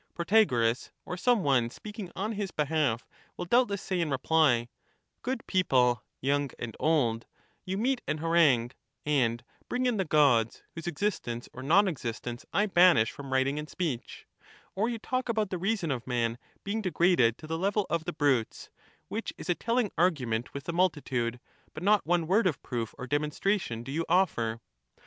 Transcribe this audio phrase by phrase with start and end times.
[0.15, 4.67] Protagoras, or some one speaking on his behalf, influenced ^jj doubtless Say in reply,—
[5.21, 8.71] Good people, young and old, clap trap, you meet and harangue,
[9.05, 13.59] and bring in the gods, whose exist ence or non existence I banish from writing
[13.59, 14.25] and speech,
[14.73, 18.13] or you talk about the reason of man being degraded to the level of the
[18.13, 18.71] brutes,
[19.07, 21.39] which is a telling argument with the multitude,
[21.75, 24.61] but not one word of proof or demonstration do you offer.